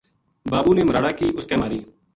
[0.51, 1.79] بابو نے مراڑا کی اس کے ماری